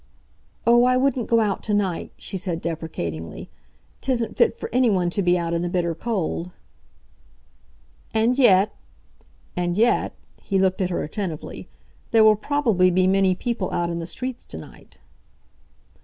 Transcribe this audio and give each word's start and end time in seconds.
"Oh, 0.65 0.83
I 0.85 0.97
wouldn't 0.97 1.27
go 1.29 1.41
out 1.41 1.61
to 1.61 1.75
night," 1.75 2.11
she 2.17 2.35
said 2.35 2.59
deprecatingly. 2.59 3.51
"'Tisn't 4.01 4.35
fit 4.35 4.51
for 4.55 4.67
anyone 4.73 5.11
to 5.11 5.21
be 5.21 5.37
out 5.37 5.53
in 5.53 5.61
the 5.61 5.69
bitter 5.69 5.93
cold." 5.93 6.49
"And 8.11 8.35
yet—and 8.35 9.77
yet"—he 9.77 10.57
looked 10.57 10.81
at 10.81 10.89
her 10.89 11.03
attentively—"there 11.03 12.23
will 12.23 12.35
probably 12.35 12.89
be 12.89 13.05
many 13.05 13.35
people 13.35 13.69
out 13.69 13.91
in 13.91 13.99
the 13.99 14.07
streets 14.07 14.43
to 14.45 14.57
night." 14.57 14.97